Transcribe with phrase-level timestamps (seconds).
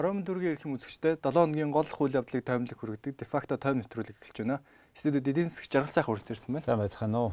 [0.00, 4.48] Орон төргийн эрхэм үзэгчтэй 7 хоногийн гол үйл явдлыг таймлаг хүргэдэг дефакто тайм нэвтрүүлэг эхэлж
[4.48, 4.64] байна.
[4.96, 6.64] Студиуд эдийн засаг жаргал сайхан хүрэлцээрсэн байна.
[6.64, 7.32] Сайн байцгаана уу.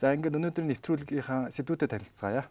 [0.00, 2.48] За ингээд өнөөдрийн нэвтрүүлгийнхаа сэдвүүдэд танилцгаая.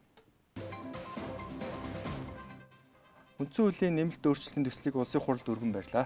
[3.42, 6.06] Үндсэн хуулийн нэмэлт өөрчлөлтийн төслийг улсын хурлд өргөн барьлаа.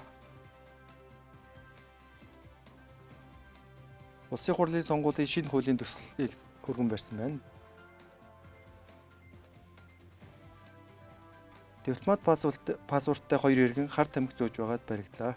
[4.31, 6.31] Улсын хурлын сонгуулийн шинэ хуулийн төслийг
[6.63, 7.43] өргөн барьсан байна.
[11.85, 15.35] Дипломат паспорт паспорттай хоёр иргэн хар тамхи зөөж байгаад баригдлаа.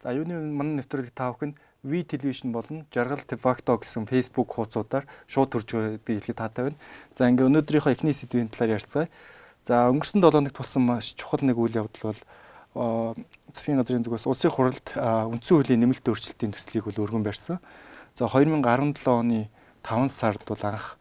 [0.00, 1.52] За юуны манай нэвтрүүлэг та бүхэн
[1.84, 6.80] V телевизэн болон Жаргал Тефакто гэсэн Facebook хуудасуудаар шууд төрж байдгийг хэлэхэд таатай байна.
[7.12, 9.12] За ингээ өнөөдрийнхөө эхний сэдвийн талаар ярьцгаая.
[9.68, 12.20] За өнгөрсөн 7 хоногт болсон маш чухал нэг үйл явдал бол
[13.52, 17.60] засгийн газрын зүгээс улсын хурлд үндсэн хуулийн нэмэлт өөрчлөлтийн төслийг бол өргөн барьсан.
[18.16, 19.52] За 2017 оны
[19.84, 20.96] 5 сард бол анх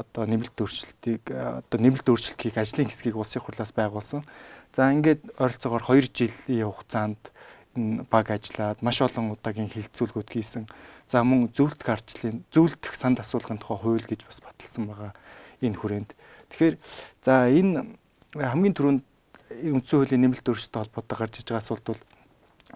[0.00, 4.24] одоо нэмэлт өөрчлөлтийг одоо нэмэлт өөрчлөлт хийх ажлын хэсгийг улсын хурлаас байгуулсан.
[4.72, 7.20] За ингээд ойролцоогоор 2 жилийн хугацаанд
[7.76, 10.64] энэ баг ажиллаад маш олон удаагийн хилцүүлгүүд хийсэн.
[11.06, 15.12] За мөн зөвлөлт гарчлалын зөвлөлдөх санд асуулгын тухай хууль гэж бас баталсан байгаа
[15.62, 16.10] энэ хүрээнд.
[16.50, 16.76] Тэгэхээр
[17.22, 17.94] за энэ
[18.34, 19.02] хамгийн түрүүнд
[19.70, 22.02] үндсэн хуулийн нэмэлт өөрчлөлттэй холбоотой гарч иж байгаа асуулт бол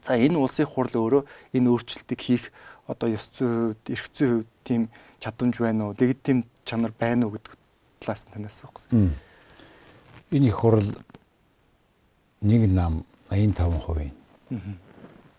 [0.02, 1.22] за энэ улсын хурл өөрөө
[1.54, 2.44] энэ өөрчлөлтийг хийх
[2.86, 4.82] одоо ёс зүйн хувьд, эрх зүйн хувьд тийм
[5.20, 5.96] чадамж байна уу?
[5.98, 7.56] Легитим чанар байна уу гэдэг
[8.00, 9.14] талаас нь танаас авсан.
[10.30, 10.88] Энэ их хурл
[12.40, 14.12] нэг нам 85%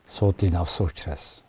[0.07, 1.43] суудлыг авсан учраас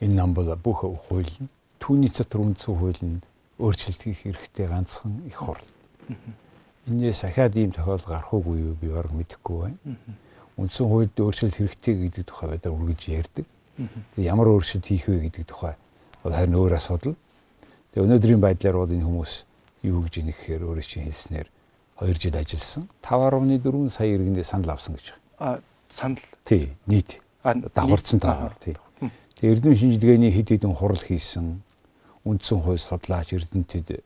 [0.00, 1.48] энэ нам бол бүх хууль нь
[1.80, 3.22] түүний дотор үндсэн хуулинд
[3.58, 5.64] өөрчлөлт хийх хэрэгтэй ганцхан их хурл.
[6.86, 9.96] Энээс ахаад ийм тохиолдол гарах уугүй юу би баг мэдэхгүй байна.
[10.56, 13.46] Үндсэн хуульд өөрчлөлт хэрэгтэй гэдэг тухай байдаг үргэлж ярьдаг.
[14.16, 15.74] Ямар өөрчлөлт хийх вэ гэдэг тухай
[16.24, 17.14] бол харин өөр асуудал.
[17.92, 19.32] Тэгээ өнөөдрийн байдлаар бол энэ хүмүүс
[19.84, 21.48] юу гэж ийнэх гэхээр өөрөө чинь хэлснээр
[22.00, 25.22] 2 жил ажилласан 5.4 сая иргэндээ санал авсан гэж байна.
[25.38, 25.48] А
[25.88, 28.76] санал тий нийт давхарцсан таагаар тий.
[29.36, 31.60] Тэгээ эрдэм шинжилгээний хэд хэдэн хурал хийсэн
[32.24, 34.00] үндсэн хууль судлаач эрдэнтэд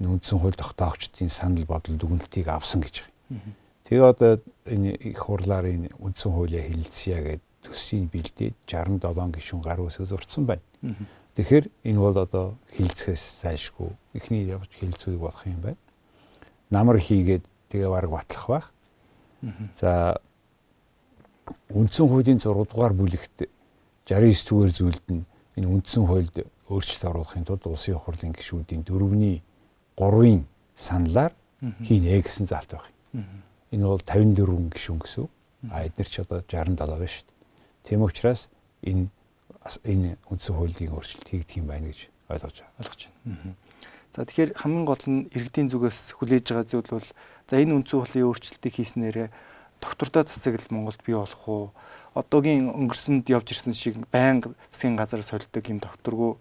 [0.00, 3.54] үндсэн хууль тогтоогчдын санал бодол дүгнэлтийг авсан гэж байна.
[3.84, 9.80] Тэгээ одоо энэ их хурлаар энэ үндсэн хуулиа хэлэлцъя гэдэг төсвийн бэлдээд 67 гишүүн гар
[9.80, 10.62] үсэг зурцсан байна.
[11.36, 15.80] Тэгэхээр энэ бол одоо хилцэхээс зайлшгүй эхний явж хилцүүг болох юм байна.
[16.70, 18.66] Намар хийгээд тэгээ баг батлах байх.
[19.78, 20.20] За
[21.70, 23.46] үндсэн хуулийн 6 дугаар бүлэгт
[24.06, 25.24] 69 зүгээр зүйлд нь
[25.56, 26.36] энэ үндсэн хуульд
[26.70, 29.42] өөрчлөлт оруулахын тулд улсын хурлын гишүүдийн дөрөвний
[29.98, 32.86] 3-ын саналаар хийнэ гэсэн заалт байх.
[33.70, 35.28] Энэ бол 54 гишүүн гэсэн.
[35.70, 37.39] А эдгээр ч одоо 67 байна шүү дээ.
[37.84, 38.48] Тийм учраас
[38.82, 39.08] энэ
[39.84, 42.74] энэ үндсэн хуулийн өөрчлөлт хийгдэх юм байна гэж ойлгож байна.
[42.80, 43.56] Ойлгож байна.
[44.10, 47.08] За тэгэхээр хамгийн гол нь иргэдийн зүгээс хүлээж байгаа зүйл бол
[47.46, 49.28] за энэ үндсэн хуулийн өөрчлөлтийг хийснээрээ
[49.78, 51.70] доктортой засаглал Монголд бий болох уу?
[52.18, 56.36] Одоогийн өнгөрсөнд явж ирсэн шиг байнга засгийн газар солидог юм докторгүй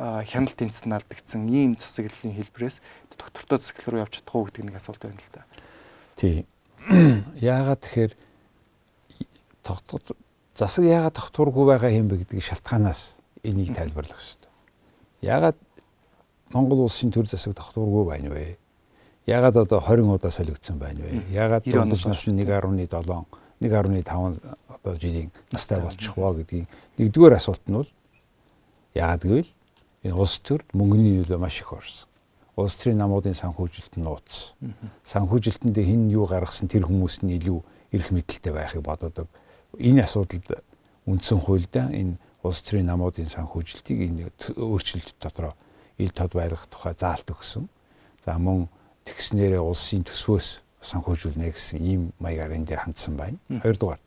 [0.00, 2.80] хяналт тэнцэд алдагдсан ийм засаглалын хэлбэрээс
[3.14, 5.44] доктортой засаглал руу явж чадах уу гэдэг нэг асуулт байна л да.
[6.16, 6.48] Тий.
[7.36, 8.12] Яагаад тэгэхээр
[10.54, 14.50] засаг яагаад тогтворгүй байгаа юм бэ гэдгийг шалтгаанаас энийг тайлбарлах хэрэгтэй.
[15.22, 15.58] Яагаад
[16.54, 18.56] Монгол улсын төр засаг тогтворгүй байна вэ?
[19.26, 21.26] Яагаад одоо 20 удаа солигдсон байна вэ?
[21.34, 22.86] Яагаад дундаж насны 1.7
[23.60, 26.66] 1.5 одоо жилийн настай болчих вэ гэдгийг
[26.98, 27.90] нэгдүгээр асуулт нь бол
[28.94, 29.50] яагаад гэвэл
[30.06, 32.06] энэ улс төрд мөнгөний нөлөө маш их орсон.
[32.54, 34.54] Улс төрийн намуудын санхүүжилт нь нууц.
[35.02, 37.58] Санхүүжилтэндээ хэн юу гаргасан тэр хүмүүс нь илүү
[37.90, 39.26] эрх мэдэлтэй байхыг бододог
[39.78, 40.48] энэ асуудалд
[41.06, 45.52] үндсэн хуульдаа энэ улс төрийн намуудын санхүүжилтийг энэ өөрчлөлт дотроо
[45.98, 47.68] ил тод байлгах тухай заалт өгсөн.
[48.24, 48.68] За мөн
[49.04, 53.38] тэгснээрээ улсын төсвөөс санхүүжүүлнэ гэсэн ийм маягаар энэ дээр хандсан байна.
[53.48, 54.00] Хоёрдугаар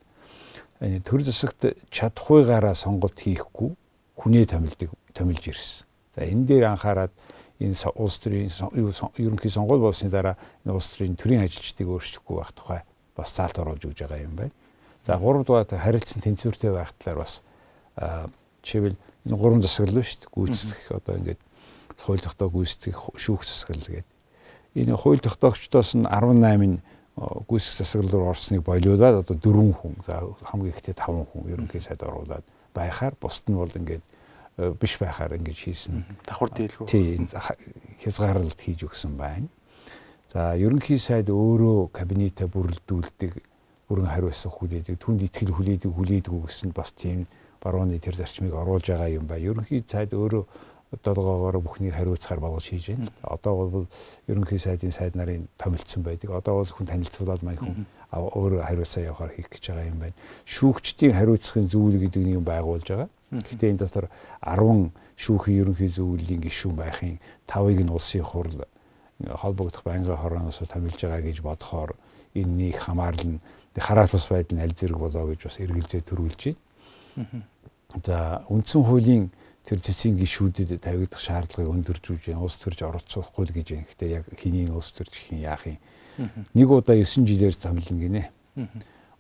[0.80, 3.74] төр засагт чадахгүйгаараа сонголт хийхгүй
[4.18, 5.86] хүнээ томилдог томилж ирсэн.
[6.14, 7.14] За энэ дээр анхаарад
[7.58, 8.54] энэ улс төрийн
[9.18, 12.82] ерөнхий сонгуул болсны дараа энэ улс төрийн төрийн ажилчдыг өөрчлөхгүй байх тухай
[13.18, 14.54] бас заалт оруулж өгж байгаа юм байна.
[15.08, 17.40] За 3 дугаар харилцан тэнцвэртэй байх талаар бас
[18.60, 20.36] жишээлбэл энэ гурван засаглал шүү дээ.
[20.36, 21.42] Гүйцэтгэх одоо ингээд
[21.96, 24.12] хууль тогтоог гүйцэтгэх шүүх засаглал гэдэг.
[24.76, 26.84] Энэ хууль тогтоогчдоос нь 18
[27.48, 32.04] гүйцэтгэх засаглал руу орсныг болиулаад одоо 4 хүн за хамгийн ихтэй 5 хүн ерөнхий сайд
[32.04, 32.44] оруулаад
[32.76, 34.04] байхаар бусд нь бол ингээд
[34.76, 36.04] биш байхаар ингэж хийсэн.
[36.28, 36.84] Давхар дийлгүү.
[36.84, 37.32] Тийм
[38.04, 39.48] хязгаарлалт хийж өгсөн байна.
[40.36, 43.32] За ерөнхий сайд өөрөө кабинетээ бүрэлдүүлдэг
[43.88, 47.28] бүрэн хариуцсан хүлээдэг, түнд итгэл хүлээдэг, хүлээдэг гэсэн бас тийм
[47.64, 49.40] барууны тэр зарчмыг оруулж байгаа юм ба.
[49.40, 50.44] Ерөнхий цайд өөрөө
[51.04, 53.12] долгоогоор бүхнийг хариуцахаар болгож хийж байна.
[53.24, 53.88] Одоо бол
[54.28, 56.32] ерөнхий сайдын сайд нарын томилдсон байдаг.
[56.32, 60.16] Одоо бол хүн танилцуулаад маань хүн өөрөө хариуцаа явахаар хийх гэж байгаа юм байна.
[60.48, 63.10] Шүүгчдийн хариуцахын зүйл гэдэг нэг юм байгуулж байгаа.
[63.36, 64.08] Гэхдээ энэ дотор
[64.40, 67.20] 10 шүүхийн ерөнхий зөвлөлийн гишүүн байхын
[67.52, 68.64] 5-ыг нь улсын хурл
[69.28, 71.92] холбогдох байнгын хорооноос томилж байгаа гэж бодохоор
[72.32, 72.76] энэ нэг
[73.78, 76.42] хамаарлан хараал бус байдал нь аль зэрэг болоо гэж бас эргэлзээ төрүүлж
[77.16, 77.46] байна.
[78.04, 79.30] За үндсэн хуулийн
[79.66, 83.86] тэр цэцгийн гişүүдэд тавигдах шаардлагыг өндөржүүлж улс төрж оролцуулахгүй л гэж байна.
[83.86, 85.78] Гэхдээ яг хэний улс төрж хийн яах юм.
[86.54, 88.24] Нэг удаа 9 жилээр томилно гинэ.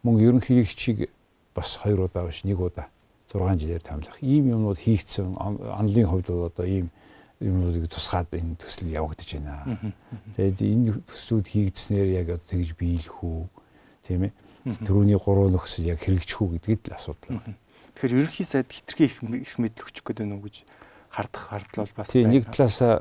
[0.01, 1.10] Мөн ерөнхийлөгчийг
[1.53, 2.89] бас 2 удаа биш нэг удаа
[3.30, 4.18] 6 жилээр томилох.
[4.24, 6.89] Ийм юмнууд хийгдсэн онлын хувьд бол одоо ийм
[7.39, 9.77] юмнуудыг тусгаад энэ төсөл явагдаж байна.
[10.33, 13.45] Тэгээд энэ төслүүд хийгдснээр яг одоо тэгж биелэх үү
[14.07, 14.33] тийм ээ.
[14.84, 17.56] Төрөний гурван нөхцөл яг хэрэгжих үү гэдгэд л асуудал байна.
[17.96, 20.56] Тэгэхээр ерөнхий сайд хитрхи их их мэдл өгчих гээд байна уу гэж
[21.10, 22.14] хардах хардл бол бас байна.
[22.14, 22.94] Тийм нэг талаасаа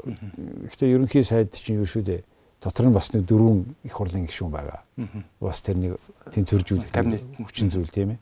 [0.00, 2.22] гэхдээ ерөнхий сайд чинь юу шүү дээ.
[2.64, 4.80] Дотор нь бас нэг дөрвөн их хурлын гишүүн байгаа.
[5.40, 5.92] Бас тэр нэг
[6.32, 6.90] тэнцвэржүүлэх
[7.44, 8.20] хүчин зүйл тийм ээ.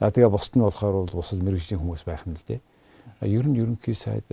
[0.00, 2.60] За тэгээ бусд нь болохоор бол бусад мэрэгжлийн хүмүүс байх нь л дээ.
[3.22, 4.26] Ер нь ерөнхий сайд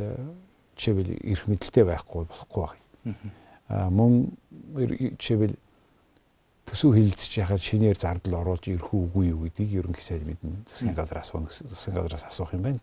[0.76, 2.76] жишээлбэл эрх мэдэлтэй байхгүй болохгүй байх.
[3.70, 4.34] Аа мөн
[5.22, 5.56] жишээлбэл
[6.72, 10.64] төсөв хилэлцэж яхад шинээр зардал оруулж ирэх үгүй юу гэдгийг ерөнхий сайд мэднэ.
[10.72, 11.36] Засгийн газраас
[11.68, 12.80] засгийн газраас асуух юм байна.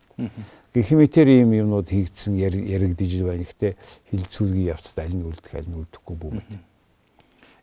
[0.77, 3.49] Гэх мэтэр ийм юмнууд хийгдсэн яригдж байна.
[3.49, 3.73] Гэхдээ
[4.13, 6.53] хилцүүлгийн явцад аль нь үлдэх аль нь үлдэхгүй бүү мэт.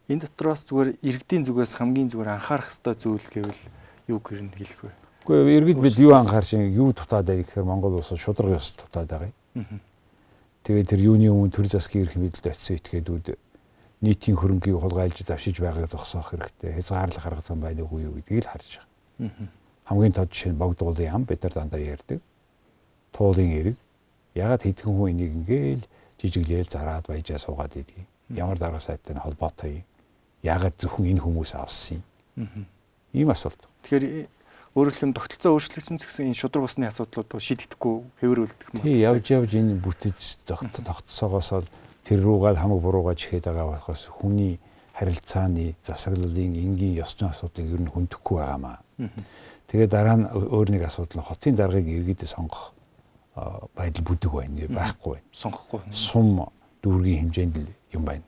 [0.10, 3.62] Энэ дотроос зүгээр иргэдийн зүгээс хамгийн зүгээр анхаарах ёстой зүйл гэвэл
[4.10, 4.94] юу гэрн хэлэх вэ?
[5.30, 9.30] Үгүй иргэд бид юу анхаарч юу дутаад байг гэхээр Монгол улсад шудраг ёс дутаад байгаа
[9.54, 9.82] юм.
[10.66, 13.38] Тэгээд тэр юуны өмнө төр засгийн эрх мэдэлд очисон этгээдүүд
[14.06, 16.78] нийтийн хөрөнгийг хулгайлж завшиж байгааг зогсоох хэрэгтэй.
[16.78, 18.80] Хязгаарлах арга зам байна уу юу гэдгийг л харж
[19.20, 19.50] байгаа.
[19.86, 22.22] Хамгийн тод жишээ нь богдуулын ам бид нар дандаа ярьдаг.
[23.12, 23.78] Туулын эрэг.
[24.38, 25.84] Ягаад хэдхэн хүн энийг ингээл
[26.22, 28.06] жижиглээл зараад баяжаа суугаад идэх.
[28.30, 29.86] Ямар дарга сайтай холбоотой юм.
[30.42, 32.02] Ягаад зөвхөн энэ хүмүүс авсан
[32.38, 32.66] юм.
[33.14, 33.62] Ийм асуулт.
[33.86, 34.28] Тэгэхээр
[34.76, 38.84] өөрөлдөн тогтолцоо өөрчлөгдсөн гэсэн энэ шудраг усны асуудлууд шийдэгдэхгүй хэврүүлдэг юм.
[38.84, 41.70] Тий явж явж энэ бүтэц тогтцоогоос бол
[42.06, 44.60] тэр руугаа хамаг буруугаа чихээд байгаа болохоос хүний
[44.94, 48.78] харилцааны засаглалын энгийн ёс зүйн асуудлыг ер нь хөндөхгүй байгаамаа.
[49.68, 52.72] Тэгээ дараа нь өөр нэг асуудал нь хотын даргаыг иргэдэд сонгох
[53.76, 55.28] байдал бүдэг байна байхгүй байна.
[55.34, 55.82] Сонгохгүй.
[55.92, 56.48] Сум
[56.86, 58.24] дүүргийн хэмжээнд л юм байна.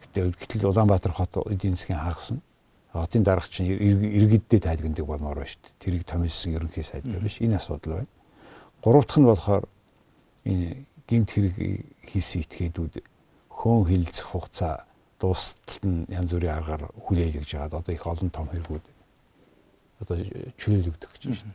[0.00, 2.42] Гэтэл гэтэл Улаанбаатар хот эдийн засгийн хагас нь
[2.90, 5.78] хотын дарга чинь иргэддээ тайлгнадаг болмоор байна шүү дээ.
[5.78, 7.38] Тэрийг томилсон ерөнхий сайд биш.
[7.38, 8.10] Энэ асуудал байна.
[8.82, 9.64] Гурав дахь нь болохоор
[10.44, 11.56] энэ гимт хэрэг
[12.08, 12.94] хийсэн этгээдүүд
[13.50, 14.84] хөөн хилцэх хугацаа
[15.20, 18.84] дуустал нь янз бүрийн аргаар хүлээлгэж байгаад одоо их олон том хэрэгүүд
[20.00, 20.16] одоо
[20.60, 21.54] чөлөөлөгдөх гэж байна.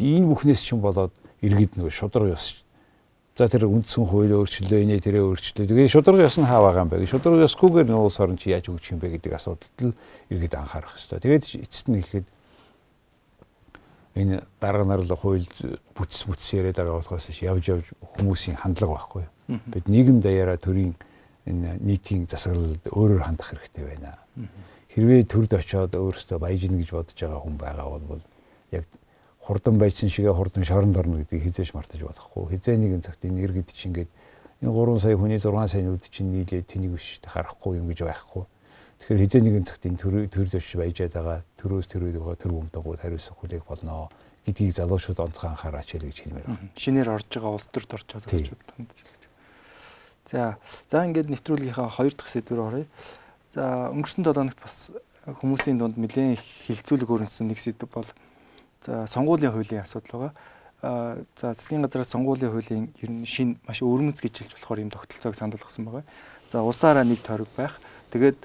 [0.00, 1.12] Энэ бүхнээс чинь болоод
[1.44, 2.64] иргэд нөгөө шудраг ёс
[3.40, 5.64] За тэр үндсэн хууль өөрчлөлөө, инээ тэрэ өөрчлөлөө.
[5.70, 7.06] Тэгээ шудраг ёс нь хаа байгаа юм бэ?
[7.08, 9.94] Шудраг ёсгүйгээр нь улс орн чи яаж өгчих юм бэ гэдэг асуудалд л
[10.28, 11.24] иргэд анхаарах хэрэгтэй.
[11.24, 12.26] Тэгээд эцэст нь хэлэхэд
[14.14, 15.46] энэ дарга нар л хууль
[15.94, 17.86] бүтс бүтс яриад байгаа болохоос явж явж
[18.18, 19.24] хүмүүсийн хандлага байхгүй.
[19.70, 20.94] Бид нийгэм даяараа төрийн
[21.46, 24.18] энэ нийтийн засаглалд өөрөөр хандах хэрэгтэй байна.
[24.90, 28.22] Хэрвээ төрд очиод өөрөөсөө баяжна гэж бодож байгаа хүн байгаа бол
[28.74, 28.84] яг
[29.38, 32.58] хурдан байцсан шигээ хурдан шоронд орно гэдгийг хизээш мартаж болохгүй.
[32.58, 34.10] Хизээ нэгэн цагт энэ иргэд чинь ингээд
[34.62, 38.44] энэ 3 сая хүний 6 сая нүд чинь нийлээд тэнийг биш харахгүй юм гэж байхгүй
[39.00, 43.00] Тэгэхээр хизээ нэгэн цагт энэ төр төрөл өш баяжаад байгаа төрөөс төрөөд байгаа төр бомдогууд
[43.00, 44.12] хариуцах хүлээх болно
[44.44, 46.68] гэдгийг залуучууд онцгой анхаараач гэж хэлмээр байна.
[46.76, 48.86] Шинээр орж байгаа улс төрд орж байгаа залуучууд байна.
[50.28, 50.40] За
[50.86, 52.86] за ингээд нэвтрүүлгийнхаа хоёр дахь сэдвээр оръё.
[53.50, 54.92] За өнгөрсөн 7 хоногт бас
[55.26, 58.06] хүмүүсийн дунд нэлээд хилцүүлэг өрнөсөн нэг сэдв бол
[58.84, 60.32] за сонгуулийн хуулийн асуудал
[60.80, 61.24] байгаа.
[61.36, 65.36] За засгийн газраас сонгуулийн хуулийн ер нь шин маш өргөнц гэж хэлж болохоор юм тогтолцоог
[65.36, 66.04] санал болгосон байгаа.
[66.48, 67.80] За улсаараа нэг тойрог байх.
[68.14, 68.38] Тэгээд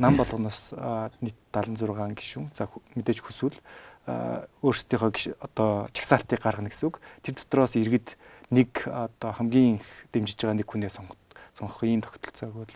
[0.00, 0.72] нам болгоноос
[1.20, 3.60] нийт 76 гишүүн за мэдээж хүсвэл
[4.08, 7.04] өөрсдийнхөө одоо чагсаалтыг гаргана гэсэн үг.
[7.20, 8.16] Тэр дотроос иргэд
[8.48, 11.20] нэг одоо хамгийн их дэмжиж байгаа нэг хүнээ сонгох
[11.52, 12.72] сонгох ийм тогтолцоог бол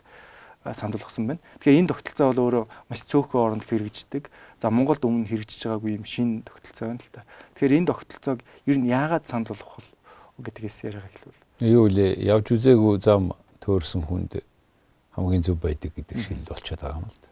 [0.72, 1.40] санал болгосон байна.
[1.60, 4.28] Тэгэхээр энэ тогтолцоо бол өөрөө маш цөөхөн оронд хэрэгждэг.
[4.60, 7.24] За Монголд өмнө хэрэгжиж байгаагүй юм шинэ тогтолцоо байна л да.
[7.56, 8.38] Тэгэхээр энэ тогтолцоог
[8.68, 11.40] ер нь яагаад санал болгох вэ гэдгээс яриага хэлвэл.
[11.64, 12.16] Юу вэ?
[12.20, 14.40] Явж үзээгүй зам төөрсөн хүнд
[15.14, 17.28] хамгийн зөв байдаг гэдэг шиг л болчиход байгаа юм л да.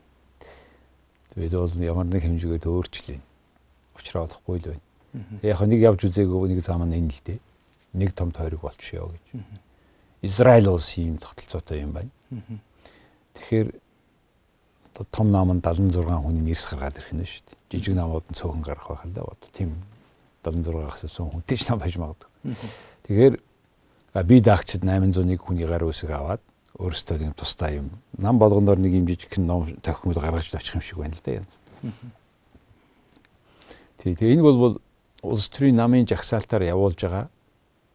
[1.34, 3.20] Тэгээд бол ямар нэг хэмжээгээр өөрчлөе.
[3.98, 4.84] Учраа олохгүй л байна.
[5.42, 7.38] Яг нэг явж үзээгүй нэг зам нь энэ л дээ.
[7.98, 9.24] Нэг том тойрог болчихё гэж.
[10.22, 12.12] Израиль улс ийм тогтолцоотой юм байна.
[13.34, 13.68] Тэгэхээр
[15.10, 17.80] том нам нь 76 хүний нэрс гаргаад ирэх нь шүү дээ.
[17.80, 19.40] Жижиг намууд нь цөөхөн гарах байх л да бод.
[19.56, 19.82] Тийм
[20.44, 22.30] 76-аас сөн хүнтэй ч нам байж магадгүй.
[23.08, 23.34] Тэгэхээр
[24.28, 26.42] би даагчид 801 хүний гар үсэг аваад
[26.78, 27.90] өөрөөсөө нэг тустай юм.
[28.16, 31.58] Нам болгоноор нэг юм жижигхэн ном тохимол гаргаж очих юм шиг байна л да янз.
[34.00, 34.80] Тий, тэгээ энэ бол
[35.22, 37.28] улс төрийн намын жагсаалтаар явуулж байгаа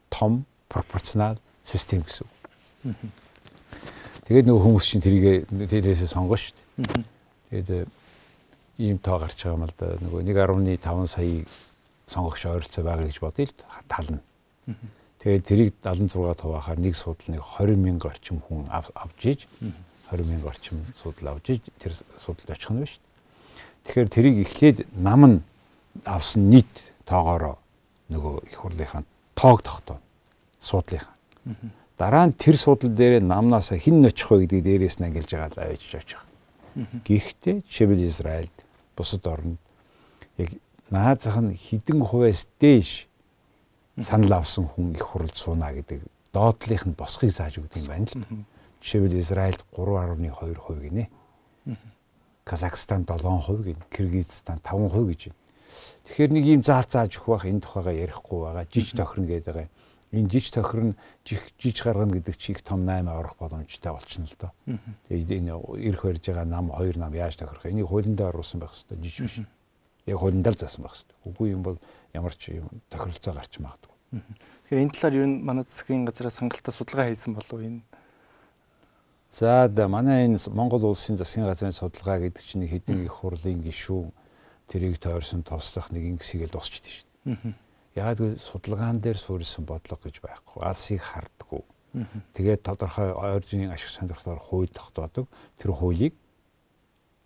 [0.09, 2.95] том пропорционал систем гэсэн үг.
[4.27, 7.03] Тэгээд нөгөө хүмүүс чинь тэрийг тэрээсээ сонгоно шүү дээ.
[7.49, 7.85] Тэгээд э,
[8.77, 9.87] ийм тоо гарч байгаа юм л да.
[10.03, 11.43] Нөгөө 1.5 сая
[12.07, 13.55] сонгогч ойролцоо байгаа гэж бодъё л
[13.87, 14.19] тална.
[15.17, 19.47] Тэгээд тэрийг 76 туваахаар нэг судал нэг 20 мянган орчим хүн авж иж
[20.11, 22.99] 20 мянган орчим судал авж иж тэр судалд очих нь биш.
[23.89, 25.37] Тэгэхээр тэрийг эхлээд нам нь
[26.05, 27.57] авсан нийт тоогоороо
[28.13, 30.05] нөгөө их хурлынхаа тоог тогтооно.
[30.61, 31.15] Суудлынхаа.
[31.97, 35.73] Дараа нь тэр судал дээр намнаас хэн очих вэ гэдгийг дээрээс нь ангилж байгаа л
[35.73, 36.21] авчиж очих.
[36.77, 38.57] Гэхдээ жишээлбэл Израильд
[38.93, 39.57] бусад орнд
[40.37, 40.53] яг
[40.93, 43.06] наазах нь хідэн хувиас дээш
[44.01, 46.01] санал авсан хүн их хурл сууна гэдэг
[46.33, 48.45] доотлих нь босхийг зааж өгд юм байна л.
[48.81, 51.09] Жишээлбэл Израильд 3.2% гинэ.
[52.43, 55.41] Казахстан 7% гин, Кыргызстан 5% гэж байна.
[56.07, 58.65] Тэгэхээр нэг ийм заал зааж өгөх байх энэ тухайга ярихгүй байгаа.
[58.71, 59.69] Жиж тохирно гэдэг байгаа.
[60.15, 64.51] Энэ жиж тохирно жиж гаргана гэдэг чи их том 8 орох боломжтой болчихно л доо.
[65.09, 65.51] Тэгээд энэ
[65.83, 67.65] ирэх барьж байгаа нам хоёр нам яаж тохирох?
[67.65, 69.35] Энийг хуулиндаа оруулсан байх хэрэгтэй жиж биш.
[70.07, 71.17] Яг хуулиндаа л заасан байх хэрэгтэй.
[71.27, 71.77] Үгүй юм бол
[72.17, 73.93] ямар ч юм тохиролцоо гарч магадгүй.
[74.65, 77.85] Тэгэхээр энэ талаар ер нь манай засгийн газраас хангалттай судалгаа хийсэн болов энэ
[79.31, 84.09] За да манай энэ Монгол улсын засгийн газрын судалгаа гэдэг чинь хэдэн их хурлын гишүүн
[84.65, 87.53] тэрийг тойрсон тослох нэг ингэсийг л дуусчихдээ шин.
[87.93, 90.63] Яг л судалгаан дээр суурилсан бодлого гэж байхгүй.
[90.65, 91.61] Алсыг хардггүй.
[92.33, 95.29] Тэгээд тодорхой ойржийн ашиг сонирхлоор хууль тогтоодог.
[95.61, 96.17] Тэр хуулийг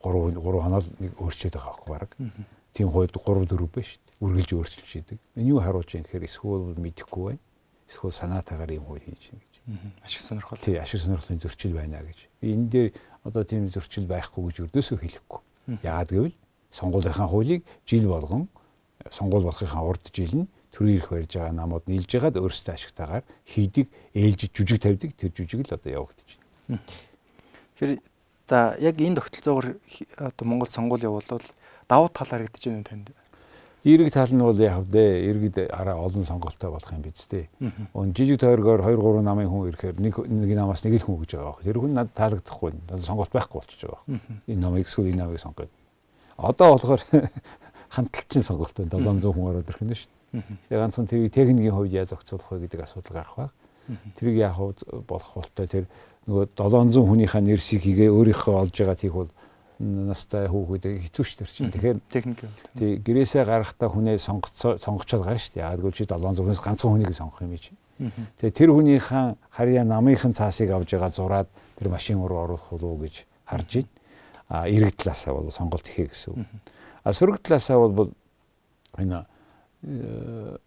[0.03, 2.11] 3 3 хоноод нэг өөрчилж байгаа байхгүй баг.
[2.73, 4.00] Тийм хуульд 3 4 биш.
[4.21, 5.19] Үргэлж өөрчилж идэг.
[5.35, 7.41] Энэ юу харуулж юм гэхээр эсвэл мэдэхгүй байна.
[7.89, 9.53] Эсвэл санаатаагаар юм хууль хийж гэнэ гэж.
[10.05, 10.61] Ашиг сонирхол.
[10.61, 12.29] Тий, ашиг сонирхлын зөрчил байна гэж.
[12.37, 12.87] Би энэ дээр
[13.25, 15.41] одоо тийм зөрчил байхгүй гэж өрдөөсөө хэлэхгүй.
[15.81, 16.37] Яагаад гэвэл
[16.71, 18.47] сонгуулийнхаа хуулийг жил болгон
[19.09, 23.87] сонгуул болохынхаа урд жил нь төрийн ирэх барьж байгаа намууд нийлж ягаад өөрсдөө ашигтайгаар хийдэг
[24.13, 26.29] ээлж жүжиг тавьдаг тэр жүжиг л одоо явагдаж
[26.69, 26.79] байна.
[27.75, 27.91] Тэгэхээр
[28.47, 29.67] за яг энэ тогтолцоогоор
[30.17, 31.43] одоо Монгол сонгуул явуулвал
[31.89, 33.11] давуу тал харагдаж байна танд.
[33.83, 37.49] Эрэг тал нь бол яг вэ иргэд араа олон сонголттой болох юм биз дээ.
[37.97, 41.41] Өн жижиг тойргоор 2 3 намын хүн ирэхээр нэг нэг намаас нэг л хүн гэж
[41.41, 41.65] байгаа.
[41.65, 42.77] Тэр хүн надад таалагдахгүй.
[43.01, 44.21] Сонголт байхгүй болчихж байгаа.
[44.45, 45.65] Энэ намыг эсвэл энэ намыг сонгоё
[46.37, 47.01] Одоо болохоор
[47.89, 49.17] хандлтчин сонголт байна.
[49.17, 50.43] 700 хүн ороод ирэх нь шүү дээ.
[50.69, 53.51] Тэгээ ганцхан тэр техникийн хувьд яаж зохицуулах вэ гэдэг асуудал гарах баг.
[54.17, 54.55] Тэрийг яг
[55.09, 55.85] болох болтой тэр
[56.29, 59.29] нөгөө 700 хүнийхээ нэрсийг хийгээ өөрийнхөө олж байгаа тийх бол
[59.81, 61.73] настай хүүхэд хэцүү ш тэр чинь.
[61.73, 62.45] Тэгэхээр техник.
[62.77, 65.65] Тий гэрээсээ гарахтаа хүнээ сонгоцоо сонгочоод гарна шүү дээ.
[65.65, 67.73] Яаггүй чи 700-аас ганцхан хүнийг сонгох юм чи.
[68.37, 73.01] Тэгээ тэр хүнийхэн харьяа намынхан цаасыг авж байгаа зураад тэр машин руу оруулах болов уу
[73.01, 73.89] гэж харж байна
[74.51, 76.45] а эрэг талаасаа бол сонголт ихэ гэсэн.
[77.03, 78.11] А сөрөг талаасаа бол
[78.99, 79.23] энэ
[79.87, 80.57] э,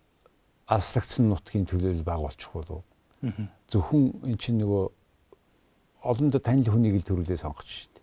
[0.67, 2.81] аслагдсан нутгийн төлөөлөл баг болчих болов.
[3.69, 4.89] Зөвхөн эн чинь нөгөө
[6.01, 7.94] олондо танил хүнийг л төрүүлээ дээ.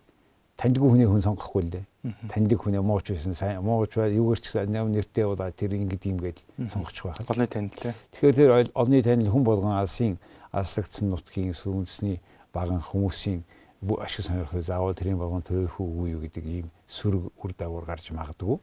[0.62, 1.84] Таньдгүй хүнийг хүн сонгохгүй л дээ.
[2.30, 6.06] Таньдаг хүнээ мууч байсан сайн мууч бай юугаар ч гэсэн нэм нэртэй удаа тэр ингэдэг
[6.06, 6.38] юм гээд
[6.70, 7.18] сонгочих байх.
[7.26, 7.98] Олны танил те.
[8.14, 10.22] Тэгэхээр тэр олны танил хүн болгон алсын
[10.54, 12.22] аслагдсан нутгийн сүнсний
[12.54, 13.42] баган хүмүүсийн
[13.98, 18.62] ашиг сонирхол заавал тэрийн болгон төөх үгүй юу гэдэг ийм сөрөг үр дагавар гарч магадгүй.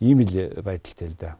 [0.00, 0.32] Ийм л
[0.64, 1.36] байдалтай л да.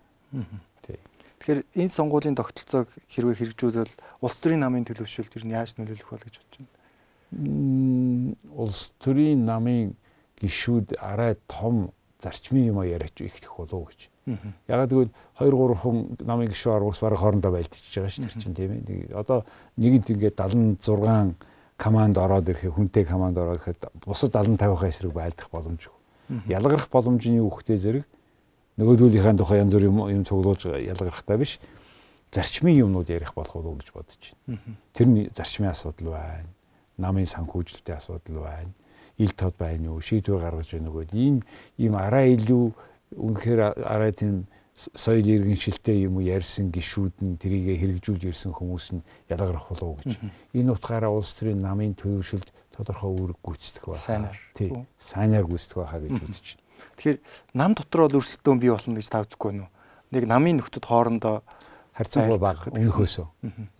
[1.41, 6.29] Тэгэхээр энэ сонгуулийн тогтолцоог хэрвээ хэрэгжүүлвэл улс төрийн намын төлөвшөлт ер нь яаж нөлөөлөх вэ
[6.29, 6.78] гэж бодож байна?
[7.33, 9.95] Улс төрийн намын
[10.41, 11.91] гишүүд арай том
[12.23, 14.09] зарчмын юм яриач ихлэх болов гэж.
[14.69, 18.73] Ягаад гэвэл 2 3 хүн намын гишүүн аргуус бараг хоорондоо байлдчихж байгаа шүү дээ тийм
[18.73, 19.15] ээ.
[19.17, 19.45] Одоо
[19.77, 21.37] нэгэнд ингээд 76
[21.77, 25.95] команд ороод ирэхэд хүнтэй команд ороод ирэхэд бусад 70 50-аа эсрэг байлдах боломжгүй.
[26.49, 28.05] Ялгарх боломжны үхтэй зэрэг
[28.77, 31.59] нөгөөдүүлийнхээ тухай янз бүр юм юм цуглуулж ялгархтаа биш
[32.35, 34.77] зарчмын юмнууд ярих болох уу гэж бодож байна.
[34.93, 36.51] Тэр нь зарчмын асуудал байна.
[36.99, 38.75] Намын санхүүжилтийн асуудал байна.
[39.19, 40.03] Ил тод байна уу?
[40.03, 41.07] Шийдвэр гаргаж байна уу?
[41.13, 41.43] Ийм
[41.79, 42.65] ийм араа илүү
[43.17, 44.47] үнэхээр араа тийм
[44.95, 50.23] соёл иргэншилтэй юм уу ярьсан гişүүд нь тэрийг хэрэгжүүлж ирсэн хүмүүс нь ялгарх болов гэж.
[50.55, 53.99] Энэ утгаараа улс төрийн намын төвшөлд тодорхой үүрэг гүйцэтгэх байна.
[53.99, 54.39] Сайнаар.
[54.55, 54.71] Тий.
[55.03, 56.67] Сайнаар гүйцэтгэх байхаа гэж үзэж байна.
[56.95, 57.19] Тэгэхээр
[57.59, 59.67] нам дотроо л өрсөлдөөн бий болно гэж та үзэхгүй нү.
[60.15, 61.43] Нэг намын нөхдөд хоорондоо
[61.99, 63.27] харьцангуй бага өмнөхөөсөө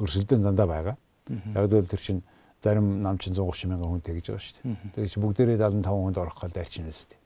[0.03, 0.97] өрсөлдөөн дандаа байгаа.
[1.31, 2.23] Яг л тэр чинь
[2.63, 4.77] зарим нам чинь 130 мянган хүн тэгж байгаа шүү дээ.
[4.95, 7.19] Тэгэж бүгдээрээ 75 хүнд орох гал дайчин үстэй.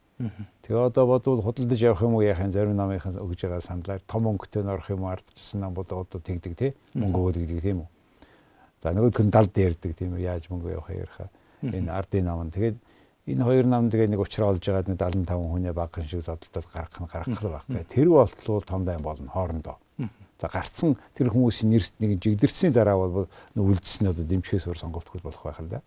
[0.62, 4.62] Тэгээ одоо бодвол худалдаж явах юм уу яахын зарим намынхан өгж байгаа сандлаар том өнгөтэй
[4.62, 7.88] норох юм ардчсан нам бодоо одоо тэгдэг тий мөнгө өгöd гэдэг тийм үү.
[8.82, 11.28] За нөгөөдх нь далд ярьдаг тийм үү яаж мөнгө явах ярихаа.
[11.62, 12.76] Энэ ардын нам нь тэгээд
[13.26, 17.00] энэ хоёр нам тэгээ нэг уучраа олж байгаа нэг 75 хүнээ багхан шиг зодтолдод гаргах
[17.02, 17.82] нь гаргах л байхгүй.
[17.90, 19.76] Тэр болтлоо том байн болно хоорондоо.
[20.42, 25.22] За гарцсан тэр хүмүүсийн нэрс нэг жигдэрсний дараа бол үлдсэн одоо дэмжихээс өөр сонголт хөл
[25.22, 25.80] болох байх л да.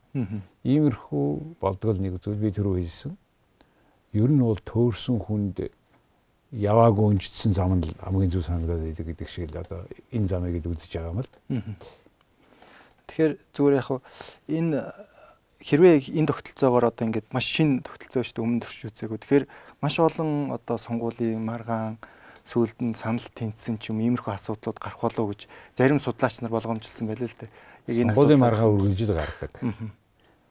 [0.63, 3.19] Иймэрхүү болдгол нэг зүйл би түрүү хэлсэн.
[4.15, 5.59] Ер нь бол төөрсөн хүнд
[6.55, 9.83] яваагүй өнжидсэн зам нь хамгийн зөв санагдаад идэг гэдэг шиг л одоо
[10.15, 11.31] энэ замыг л үзэж байгаа юм л.
[13.12, 13.89] Тэгэхээр зүгээр яг
[14.47, 14.79] энэ
[15.59, 19.19] хэрвээ энэ тогтолцоогоор одоо ингээд маш шин тогтолцоо шүү дээ өмнө төрч үзээгүй.
[19.19, 19.45] Тэгэхээр
[19.83, 22.00] маш олон одоо сонгуулийн маргаан
[22.45, 27.09] сүүлд нь санал тэнцсэн ч юм иймэрхүү асуудлууд гарах болоо гэж зарим судлаач нар болгоомжилсан
[27.09, 27.51] байлээ л дээ.
[27.89, 29.51] Яг энэ асуудлын маргаан үргэлжил гардаг.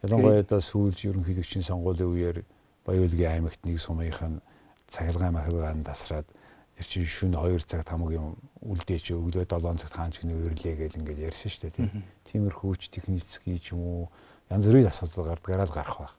[0.02, 2.38] Ялангуяа одоо сүүлж ерөнхийлөгчийн сонгуулийн үеэр
[2.84, 4.42] Баяуулгийн аймагт нэг сумынхан
[4.90, 6.28] цахилгаан махилгаан тасраад
[6.76, 11.24] тэр чинь шөнө 2 цагт хамгийн үлдээч өглөө 7 цагт хаан чихний үйрлээ гэл ингээд
[11.30, 12.04] ярьсан шүү дээ тийм.
[12.28, 14.04] Тиймэрхүүч техницкий ч юм уу
[14.50, 16.14] янз бүрийн асуудал гардгаараа л гарах байх.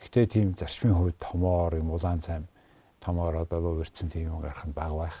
[0.00, 2.48] Гэхдээ тийм зарчмын хувьд томоор юм улаан цайм
[3.06, 5.18] томоор одоо өрцөн тийм юм гарах нь бага байх.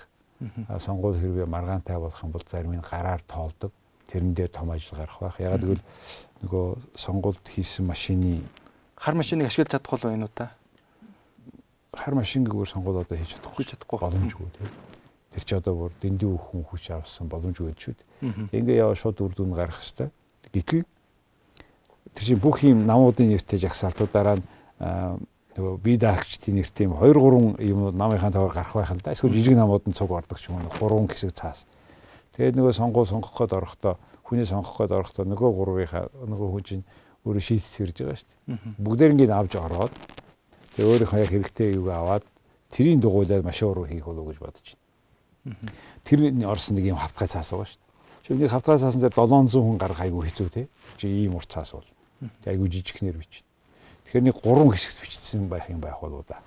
[0.82, 3.70] Сонгуул хэрвээ маргаантай болох юм бол зарим нь гараар тоолдог.
[4.10, 5.38] Тэрэн дээр том ажил гарах байх.
[5.40, 5.84] Яг гэвэл
[6.42, 8.42] нөгөө сонгуульд хийсэн машины
[8.96, 10.50] хар машиныг ашиглаж чадахгүй л байна уу та?
[11.92, 14.70] Хар машин гэгээр сонгуул одоо хийж чадахгүй чадахгүй боломжгүй тийм.
[15.32, 18.56] Тэр чи одоо бүр дэндүү хүн хүч авсан боломжгүй шүү дээ.
[18.56, 20.10] Ингээ яваа шууд үр дүн гарах хэвээр.
[20.48, 20.84] Гэтэл
[22.16, 24.40] тэр чинь бүх юм намуудын нэртэй жагсаалтуудаараа
[25.56, 29.12] нөгөө бие даагчдын нэртэй юм 2 3 юм намынхаа таваар гарах байх л да.
[29.16, 31.64] Эсвэл жижиг намууд нь цуг ордог ч юм уу 3 хэсэг цаас.
[32.36, 36.84] Тэгээд нөгөө сонгуул сонгох гээд орохдоо хүний сонгох гээд орохдоо нөгөө гурвынхаа нөгөө хүн чинь
[37.24, 38.58] өөрөө шийдс ирж байгаа шүү дээ.
[38.84, 39.92] Бүгдээр ингээд авч ороод
[40.76, 42.24] тэгээ өөрийнхөө яг хэрэгтэй юуг аваад
[42.68, 44.66] тэрийн дугуйлаад машин руу хийх болов гэж бодож
[45.42, 45.72] байна.
[46.04, 47.86] Тэр орсон нэг юм хавтгай цаас байгаа шүү дээ.
[48.26, 50.68] Чи нэг хавтгай цаасан дээр 700 хүн гарах айгүй хэцүү те.
[50.98, 51.86] Чи ийм ур цаас бол.
[52.44, 53.46] Айгүй жижигнэр бич.
[54.06, 56.38] Тэгэхээр нэг гурван хэсэгт бичсэн байх юм байх болоо да.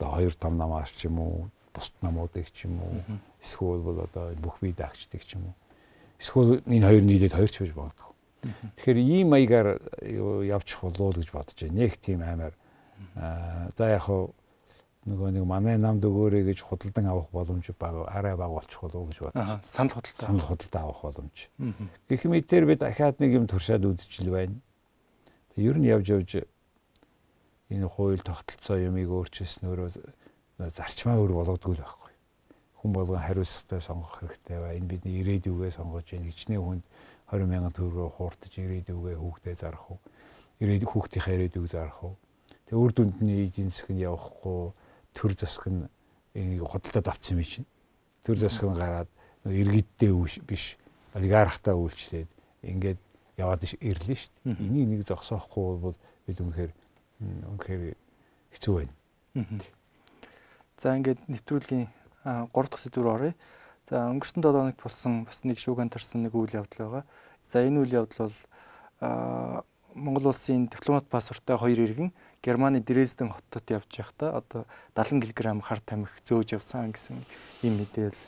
[0.00, 4.32] Одоо хоёр том намаас ч юм уу, бусд намуудыг ч юм уу, эсвэл бол одоо
[4.40, 5.54] бүх бие даагчдыг ч юм уу.
[6.16, 8.10] Эсвэл энэ хоёр нийлээд хоёр ч байж магадгүй.
[8.80, 9.68] Тэгэхээр ийм маягаар
[10.48, 11.76] явчих болов уу гэж бодож байна.
[11.76, 12.56] Нэг тийм аймаар
[13.76, 14.32] за яг хуу
[15.04, 19.18] нөгөө нэг манай намд өгөөрэй гэж худалдан авах боломж бага арай бага болчих болов гэж
[19.20, 19.60] бодож байна.
[19.60, 20.24] Санал худалдаа.
[20.24, 21.36] Санал худалдаа авах боломж.
[22.08, 24.56] Гэх мэтээр би дахиад нэг юм туршаад үзчихэл байна.
[25.56, 26.48] Ер нь явж явж
[27.74, 29.88] энэ хууль тогтолцоо юмыг өөрчилснөөрөө
[30.70, 32.12] зарчмаа өөр болгодгүй л байхгүй.
[32.78, 36.84] Хүн болгон хариуцлагатай сонгох хэрэгтэй ба энэ бидний ирээдүгээ сонгож яах хичнээн хүнд
[37.34, 39.98] 20 мянган төгрөгөөр хууртаж ирээдүгээ хүүхдээ зарах уу?
[40.62, 42.14] Ирээдүг хүүхдийнхээ ирээдүг зарах уу?
[42.70, 44.70] Тэгээ үр дүндний эдийн нь явахгүй
[45.16, 45.88] төр засаг нь
[46.38, 47.68] энийг худалдаад авсан юм чинь.
[48.22, 49.10] Төр засаг нь гараад
[49.44, 50.12] иргэддээ
[50.46, 50.76] биш
[51.14, 52.30] олигархтаа үйлчлээд
[52.62, 53.00] ингээд
[53.38, 54.62] яваад ирлээ шүү дээ.
[54.62, 56.72] Энийг нэг зогсоохгүй бол бид үнэхээр
[57.20, 57.94] үнэхээр
[58.54, 58.92] хэцүү байна.
[60.78, 61.86] За ингээд нэвтрүүлгийн
[62.24, 63.32] 3 дахь сэдв рүү оръё.
[63.90, 67.04] За өнгөрсөн 7 хоногт болсон бас нэг шүүгэн тарсан нэг үйл явдал байгаа.
[67.44, 68.38] За энэ үйл явдал бол
[69.94, 72.10] Монгол улсын дипломат паспорттой хоёр иргэн
[72.42, 77.22] Германы Дрезден хотод явж байхдаа одоо 70 кг хар тамхи зөөж явсан гэсэн
[77.62, 78.18] ийм мэдээлэл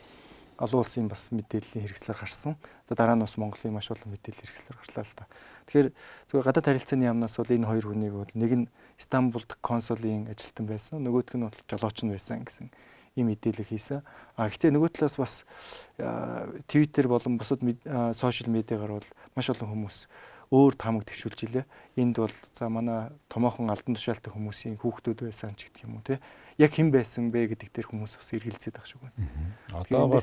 [0.57, 2.57] олон улсын бас мэдээллийн хэрэгслэр гарсан.
[2.89, 5.25] За дараа нь бас Монголын маш олон мэдээлэл хэрэгслэр гарлаа л та.
[5.69, 5.89] Тэгэхээр
[6.33, 8.67] зүгээр гадаад харилцааны яамнаас бол энэ хоёр хүнийг бол нэг нь
[8.97, 12.73] Стамбулд консулын ажилтан байсан, нөгөөх нь бол жолооч нь байсан гэсэн
[13.17, 14.05] ийм мэдээлэл хийсэн.
[14.37, 15.35] А гэхдээ нөгөө талаас бас
[16.69, 17.65] Twitter болон бусад
[18.13, 20.09] сошиал медиагаар бол маш олон хүмүүс
[20.53, 21.65] өөр таамаг төвшүүлж илээ.
[21.97, 26.21] Энд бол за манай томоохон алдан тушаалтай хүмүүсийн хүүхдүүд байсан ч гэх юм уу те.
[26.57, 29.29] Яг хэн байсан бэ гэдэг дээр хүмүүс бас эргэлзээд байгаа шүү байна.
[29.77, 30.21] Одоо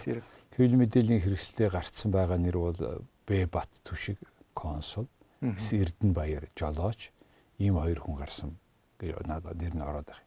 [0.57, 2.79] хэвлэл мэдээллийн хэрэгслээ гарцсан байгаа нэр бол
[3.25, 4.17] Б Бат Түшиг
[4.57, 5.05] консул,
[5.41, 7.13] Эрдэнэ Баяр жолооч
[7.61, 8.57] ийм хоёр хүн гарсан
[8.97, 10.25] гэж надад нэр нь ороод байна.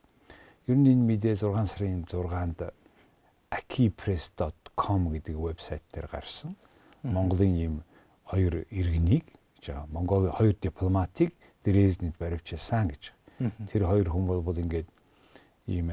[0.66, 2.70] Ер нь энэ мэдээ 6 сарын 6-нд
[3.50, 6.54] akipress.com гэдэг вебсайт дээр гарсан.
[7.02, 7.74] Монголын ийм
[8.26, 9.26] хоёр иргэнийг
[9.62, 9.86] байгаа.
[9.90, 13.12] Монгол хоёр дипломатыг Дрезденд баривчилсан гэж.
[13.70, 14.86] Тэр хоёр хүн бол ингээд
[15.66, 15.90] ийм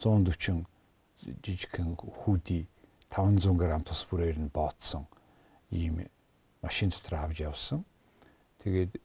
[0.00, 0.66] 140
[1.44, 2.66] жижигхэн хүүдий
[3.10, 5.06] 500 г тус бүрээр нь бооцсон
[5.70, 6.06] ийм
[6.62, 7.84] машин дотор авч явсан.
[8.62, 8.98] Тэгээд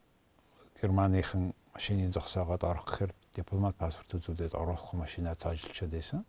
[0.80, 6.24] Германыхан машины зогсоогоод орох гэхээр дипломат паспорт үзүүлээд оруулах машинаа цаажилчаад байсан.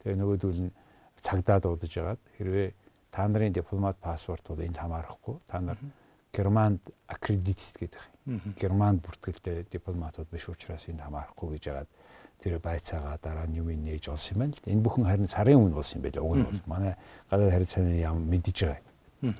[0.00, 0.74] Тэгээ нөгөөдөл нь
[1.20, 2.68] цагдаа дуудаж агаад хэрвээ
[3.10, 5.78] та нарын дипломат паспортууд энд хамаарахгүй та нар
[6.32, 8.54] Германд аккредитет гэдэг юм.
[8.56, 11.90] Германд бүртгэлтэй дипломатууд биш учраас энд хамаарахгүй гэж агаад
[12.40, 14.72] тэр байцаагаа дараа нь юм нээж олсон юм байна л.
[14.72, 16.24] Энэ бүхэн харин сарын өмнө болсон юм байлаа.
[16.24, 16.94] Уг нь бол манай
[17.30, 18.80] гадаад харилцааны яам мэдэж байгаа.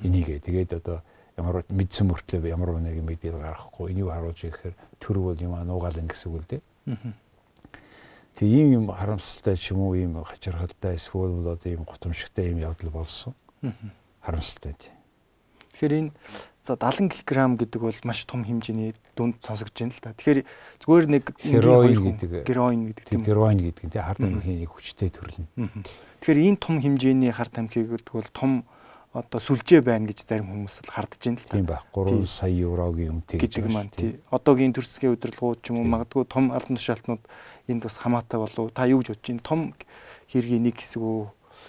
[0.04, 1.00] Энийгээ тэгээд одоо
[1.40, 6.08] ямар мэдсэн мөртлөө ямар нэг мэдээ гаргахгүй энийг харуулж ирэхээр төр бол юм нуугаал ин
[6.12, 6.62] гэсэн үг л дээ.
[8.36, 12.92] Тэгээ ийм юм харамсалтай ч юм уу ийм хачирхалтай эсвэл одоо ийм гутамшигтай ийм явдал
[12.92, 13.32] болсон.
[14.20, 14.99] Харамсалтай тийм.
[15.74, 16.10] Тэгэхээр энэ
[16.62, 20.12] за 70 кг гэдэг бол маш том хэмжээний дүнд сонсогдож байна л да.
[20.12, 20.40] Тэгэхээр
[20.84, 25.40] зүгээр нэг героин гэдэг героин гэдэг тийм героин гэдэг нь тийм хард амхины хүчтэй төрөл
[25.40, 25.48] нь.
[26.20, 28.52] Тэгэхээр энэ том хэмжээний хард амхийг гэдэг бол том
[29.10, 31.56] одоо сүлжээ байна гэж зарим хүмүүс л хардж байна л да.
[31.58, 31.84] Тийм байх.
[31.90, 34.22] 3 сая еврогийн үнэтэй гэж байна тийм.
[34.30, 37.22] Одоогийн төрсгийн удирдлагууд ч юм уу магадгүй том албан тушаалтнууд
[37.66, 39.42] энд бас хамаатай болов та юу гэж бодож байна?
[39.42, 39.60] Том
[40.30, 41.26] хэргийн нэг хэсэг үү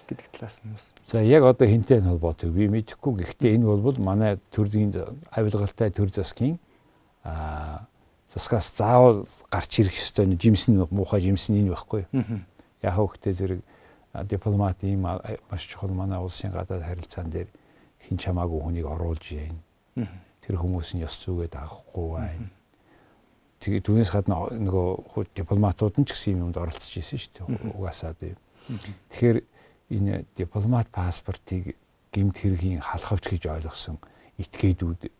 [0.07, 0.93] гэдэг талаас нь бас.
[1.07, 4.91] За яг одоо хинтэй холбоотой би мэдэхгүй гэхдээ энэ бол манай төрлийн
[5.31, 6.59] авилгалтай төр засгийн
[7.23, 7.87] а
[8.33, 12.05] засгаас заавал гарч ирэх ёстой нэг жимсэн муухай жимсэн энэ байхгүй.
[12.81, 13.61] Яг хөвгтэй зэрэг
[14.27, 17.47] дипломат ийм маш чухал манай улсын гадаад харилцаан дээр
[18.07, 19.59] хин чамаагүй хүнийг оруулж яйн.
[20.41, 22.49] Тэр хүмүүс нь ёс зүгээ дагахгүй байна.
[23.61, 27.77] Тэгээ түүнээс гадна нөгөө дипломатууд нь ч гэсэн юм юмд оролцож ирсэн шүү дээ.
[27.77, 28.39] Угаасаа тийм.
[29.13, 29.37] Тэгэхээр
[29.91, 31.75] энэ дипломат паспортыг
[32.15, 33.97] гэмт хэргийн халахвч гэж ойлгосон
[34.39, 35.11] этгээдүүд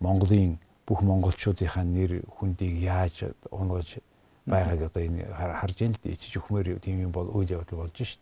[0.00, 4.00] Монголын бүх монголчуудынхаа нэр хүндийг яаж унгаж
[4.46, 8.18] байгааг одоо энэ харж ийн л ичж өхмөр тийм юм бол үйл явдал болж шít.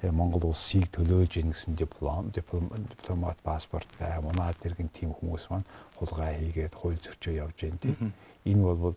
[0.00, 5.68] Тэгээ Монгол улсыг төлөөлж ийн гэсэн диплом дипломат паспорттай мунаад иргэн тийм хүмүүс маань
[6.00, 8.14] хулгай хийгээд хууль зөрчөө явж ийн тийм.
[8.48, 8.96] Энэ бол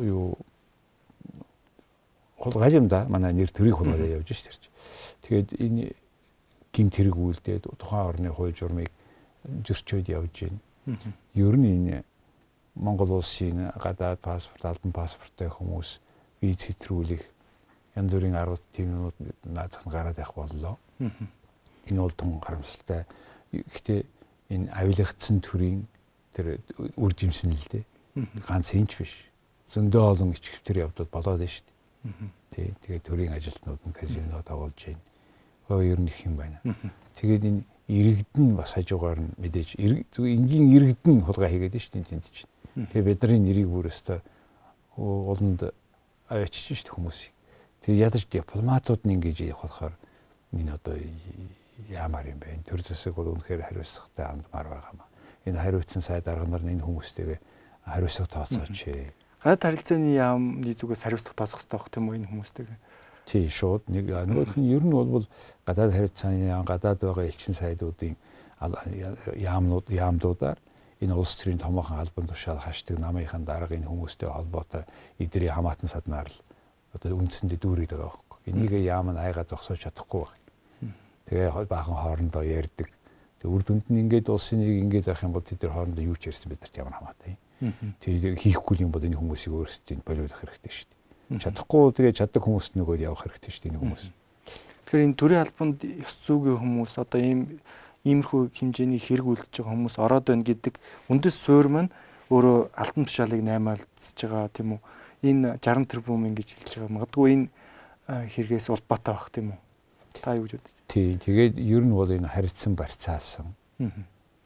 [0.00, 0.38] юу
[2.40, 4.70] хулгай юм да манай нэр төрийг хулгай явж шít.
[5.22, 5.92] Тэгээд энэ
[6.72, 8.90] гимт хэрэг үйлдээд тухайн орны хууль журмыг
[9.46, 10.60] зөрчөөд явж байна.
[11.34, 12.04] Ер нь энэ
[12.76, 15.98] Монгол улсын гадаад паспорт, албан паспорттай хүмүүс
[16.44, 17.24] виз хэтрүүлэх
[17.96, 19.16] янз бүрийн арга тиймнүүд
[19.56, 20.76] наадах нь гараад явах боллоо.
[21.88, 23.06] Энэ бол тун харамсалтай.
[23.52, 24.00] Гэхдээ
[24.52, 25.88] энэ авилгацсан төрийн
[26.36, 26.60] тэр
[27.00, 27.84] үр жимсэн л дээ.
[28.44, 29.14] Ганц энэч биш.
[29.72, 31.75] Зөндөө олон ичгвтер явдал болоод байна шүү дээ.
[32.50, 32.74] Тий.
[32.82, 35.02] Тэгээ төрийн ажилтнууд нь казино тавуулж байна
[35.68, 36.60] өө ер нь их юм байна.
[37.18, 42.50] Тэгээд энэ иргэдэн бас хажуугаар нь мэдээж энгийн иргэдэн хулгай хийгээд шүү дээ тэнд чинь.
[42.94, 44.22] Тэгээд бидний нэрийг бүр өстой
[44.94, 45.74] ууланд
[46.30, 47.32] авчиж шүү дээ хүмүүсийг.
[47.82, 49.94] Тэгээд ядаж дипломатууд нь ингэж явах болохоор
[50.54, 50.94] энэ одоо
[51.90, 52.62] яамаар юм бэ?
[52.62, 55.10] Төр зэсэг бол үнэхээр хариуцлагатай андмаар байгаа маа.
[55.50, 57.38] Энэ хариуцсан сайд арга нар энэ хүмүүстэйгээ
[57.90, 58.86] хариуцлага тооцооч.
[59.42, 62.78] Гадаад харилцааны яамны зүгээс хариуцлага тооцох хэрэгтэй байх тийм үү энэ хүмүүстэйгээ?
[63.26, 65.26] Тий шууд нэг нөгөөх нь ер нь бол
[65.66, 68.16] гадаад харилцааны гадаад байгаа элчин сайдуудын
[68.60, 70.58] яамнууд яамдуудаар
[71.00, 74.88] энэ улс төрийн томоохон албан тушаал хашдаг намынхаа дарга энэ хүмүүстэй холбоотой
[75.20, 76.40] эдний хамаатан саднаар л
[76.96, 78.38] одоо үндсэндээ дүүрээд байгаа байхгүй.
[78.48, 80.96] Энийг яам нь айгаа зогсоож чадахгүй байна.
[81.28, 82.88] Тэгээ баахан хоорондоо ярьдаг.
[83.42, 86.16] Тэг үр дүнд нь ингээд улсын нэг ингээд байх юм бол тэд нар хоорондоо юу
[86.16, 87.36] ч ярьсан бидэрт ямар хамаатай.
[87.60, 91.40] Тэгээ хийхгүй юм бол энэ хүмүүсийг өөрсдөө болиулах хэрэгтэй шүү дээ.
[91.40, 94.02] Чадахгүй тэгээ чаддаг хүмүүст нөгөөд явах хэрэгтэй шүү дээ энэ хүмүүс.
[94.86, 97.40] Тэгэхээр энэ төрийн албанд ёс зүйн хүмүүс одоо ийм
[98.06, 100.74] иймэрхүү хэмжээний хэрэг үлдэж байгаа хүмүүс ороод байна гэдэг
[101.10, 101.90] үндэс суурь маань
[102.30, 104.80] өөрөө алтан тушаалыг наймаалцж байгаа тийм үү.
[105.26, 106.94] Энэ 60 тэрбум ингэж хэлж байгаа.
[106.94, 107.46] Магадгүй энэ
[108.06, 109.58] хэрэгээс улбаатай байх тийм үү.
[110.22, 110.86] Та юу гэж бодож байна?
[110.86, 111.18] Тий.
[111.18, 113.50] Тэгээд ер нь бол энэ харилцсан барьцаасан.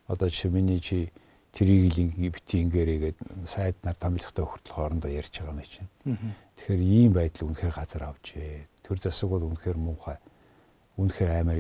[0.09, 1.13] Одоо жишээ миний чи
[1.53, 5.91] трийг л бити ингээрээгээд сайд нар томилхтой хүртэл хоорондоо ярьж байгаа юм чинь.
[6.57, 8.67] Тэгэхээр ийм байдал үнэхээр газар авчээ.
[8.87, 10.19] Төр засаг бол үнэхээр муухай.
[10.97, 11.59] Үнэхээр амар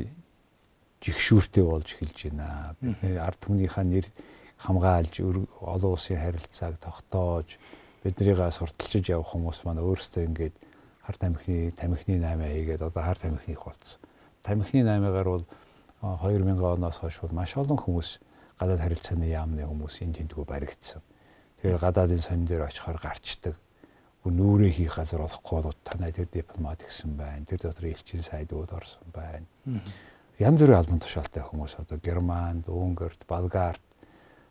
[1.02, 2.76] жигшүүртэй болж эхэлж байна.
[2.78, 4.06] Бидний ард түмнийхээ нэр
[4.60, 7.58] хамгаалж олон улсын харилцааг тогтоож
[8.04, 10.54] биднийгээ сурталчиж явах хүмүүс маань өөрсдөө ингээд
[11.04, 14.00] хар тамхины тамхины 8 хийгээд одоо хар тамхины их болцсон.
[14.44, 15.44] Тамхины 8-аар бол
[16.00, 18.20] 2000 оноос хойш бол маш олон хүмүүс
[18.60, 21.00] гадаад харилцааны яамны хүмүүс энэ тэмдгүү баригдсан.
[21.64, 23.56] Тэгээд гадаадын сонин дээр очихоор гарчдаг.
[24.28, 27.48] Нүүрээ хийх газар олохгүй бол танай тэр дипломат гэсэн байна.
[27.48, 29.48] Тэр дотор элчин сайдууд орсон байна.
[30.36, 33.80] Янз бүрийн албан тушаалтай хүмүүс одоо Германд, Унгарт, Болгарт,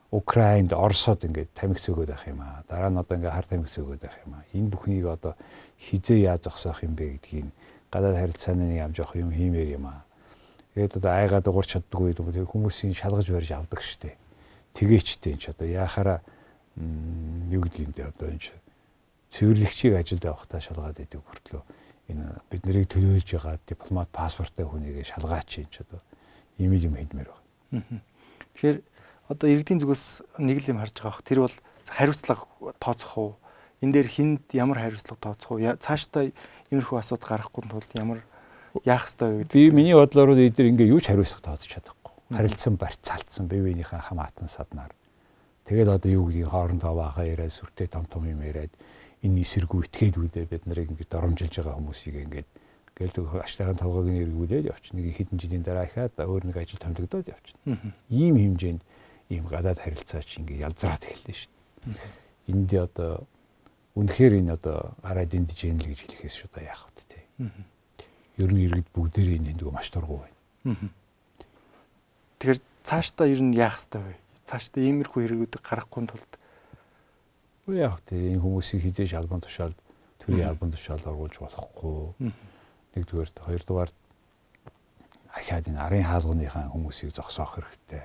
[0.10, 2.66] Украинд, Оросод ингээд тамхи цөөгөөд байх юм аа.
[2.66, 4.46] Дараа нь одоо ингээд хар тамхи цөөгөөд байх юм аа.
[4.58, 5.38] Энэ бүхнийг одоо
[5.78, 7.54] хизээ яаж зогсоох юм бэ гэдгийг
[7.94, 10.09] гадаад харилцааны нэг ам жоох юм хиймээр юм аа
[10.76, 14.18] Тэгээд одоо айгаад уурч чаддгүй гэдэг хүмүүсийн шалгаж барьж авдаг штеп.
[14.78, 16.20] Тэгээчтэй энэ ч одоо яхаараа
[17.50, 18.54] юу гэдэг юм бэ одоо энэ
[19.34, 21.62] цэвэрлэгчийг ажилд явахдаа шалгаад идэг хүртлөө
[22.10, 26.02] энэ бид нарыг төлөөлж байгаа дипломат паспорттай хүнийг шалгаач юм ч одоо
[26.58, 28.02] ийм юм хийдмээр байна.
[28.58, 28.78] Тэгэхээр
[29.30, 31.26] одоо иргэдийн зүгээс нэг л юм харж байгаа бох.
[31.26, 32.44] Тэр бол хариуцлага
[32.82, 33.32] тооцох уу?
[33.86, 35.62] Энд дээр хүнд ямар хариуцлага тооцох уу?
[35.78, 36.34] Цаашдаа
[36.74, 38.26] иймэрхүү асуудал гарахгүй тулд ямар
[38.86, 39.54] яах ёстой вэ гэдэг.
[39.54, 42.14] Би миний бодлоор эдгээр ингээ юу ч хариуцлага тооцож чадахгүй.
[42.30, 44.94] Харилцан барьцаалтсан бие биенийхээ хамаатан саднаар.
[45.66, 48.74] Тэгээд одоо юу гэдгийг хоорондоо баахаа яриад сүртэй том том юм яриад
[49.22, 52.50] энэ эсэргүү итгээд үүдээ бид нарыг ингээд доромжилж байгаа хүмүүсийг ингээд
[53.00, 55.00] гээл аштайхан толгойг нь эргүүлээд явчихна.
[55.00, 57.96] Нэг хэдэн жилийн дараа ихаад өөр нэг ажил томлогдоод явчихна.
[58.10, 58.82] Ийм хэмжээнд
[59.30, 62.52] ийм гадаад харилцаа чи ингээд ялзраад эхэллээ шүү дээ.
[62.52, 63.24] Энд одоо
[63.96, 67.20] үнэхээр энэ одоо арай дэндэж яана л гэж хэлэхээс дээ яах вэ те.
[68.40, 70.90] Ер нь иргэд бүгдээрээ энэ нэг маш тургуу байна.
[72.40, 74.16] Тэгэхээр цаашдаа ер нь яах ёстой вэ?
[74.48, 76.32] Цаашдаа иймэрхүү хэрэгүүдийг гаргахгүй тулд
[77.76, 79.78] яах те энэ хүмүүсийг хизээж албан тушаалд
[80.24, 82.32] төрийн албан тушаалд оруулж болохгүй.
[82.96, 83.92] Нэгдүгээр хоёрдугаар
[85.30, 88.04] ахаад энэ арын хаалганыхаа хүмүүсийг зогсоох хэрэгтэй.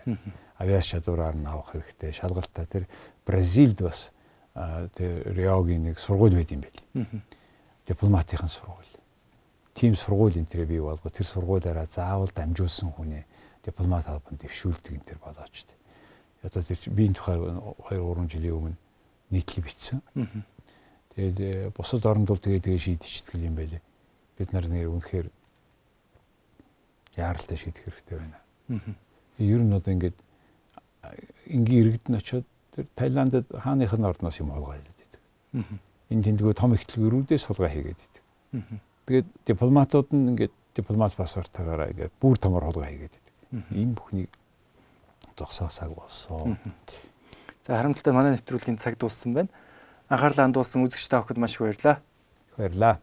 [0.60, 2.12] Авиас чадвараар нь авах хэрэгтэй.
[2.12, 2.84] Шалгалтаа тэр
[3.24, 4.12] Бразилд бас
[4.54, 6.80] тэр Риогийн нэг сургууль байд юм байл.
[7.88, 8.93] Дипломатийн сургууль.
[9.74, 13.24] Тим сургууль энэ тэр бий болго тэр сургуулиараа заавал дамжуулсан хүнээ
[13.64, 15.66] дипломат албанд дэвшүүлдэг энэ тэр болооч.
[16.42, 17.58] Одоо тэр би энэ тухай 2
[17.90, 18.78] 3 жилийн өмнө
[19.30, 20.00] нийтлэг бичсэн.
[21.14, 23.82] Тэгээд э, бусад оронд бол тэгээ тэгээ шийдчихдэг юм байлээ.
[24.38, 25.26] Бид нар нэр үнэхээр
[27.16, 28.38] яаралтай шийдэх хэрэгтэй байна.
[29.38, 30.18] Ер нь одоо ингээд
[31.50, 35.22] энгийн иргэд нь очиод тэр Таиландд хааных нь орноос юм хэлээд байдаг.
[36.10, 38.22] Энэ тэмдгүү том ихтлгэрүүдээс сулгаа хийгээд байдаг.
[39.06, 43.34] Тэгээд дипломатууд нь ингээд дипломат паспортаараа ингээд бүр томор хулгай хийгээд байдаг.
[43.72, 44.32] Энэ бүхнийг
[45.36, 46.56] зогсоох цаг болсон.
[47.62, 49.52] За харамсалтай манай нэвтрүүлгийн цаг дууссан байна.
[50.08, 51.96] Анхаарлаа хандуулсан үзэгч та бүхэнд маш их баярлалаа.
[52.56, 52.96] Баярлалаа.